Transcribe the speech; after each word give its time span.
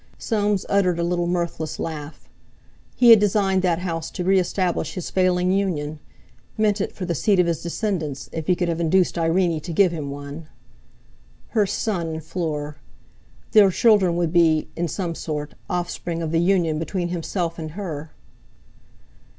Soames 0.17 0.65
uttered 0.67 0.97
a 0.97 1.03
little 1.03 1.27
mirthless 1.27 1.77
laugh. 1.77 2.27
He 2.95 3.11
had 3.11 3.19
designed 3.19 3.61
that 3.61 3.77
house 3.77 4.09
to 4.09 4.23
re 4.23 4.39
establish 4.39 4.95
his 4.95 5.11
failing 5.11 5.51
union, 5.51 5.99
meant 6.57 6.81
it 6.81 6.91
for 6.91 7.05
the 7.05 7.13
seat 7.13 7.39
of 7.39 7.45
his 7.45 7.61
descendants, 7.61 8.27
if 8.31 8.47
he 8.47 8.55
could 8.55 8.67
have 8.67 8.79
induced 8.79 9.15
Irene 9.19 9.61
to 9.61 9.71
give 9.71 9.91
him 9.91 10.09
one! 10.09 10.49
Her 11.49 11.67
son 11.67 12.07
and 12.07 12.23
Fleur! 12.23 12.77
Their 13.51 13.69
children 13.69 14.15
would 14.15 14.33
be, 14.33 14.69
in 14.75 14.87
some 14.87 15.13
sort, 15.13 15.53
offspring 15.69 16.23
of 16.23 16.31
the 16.31 16.41
union 16.41 16.79
between 16.79 17.09
himself 17.09 17.59
and 17.59 17.69
her! 17.73 18.11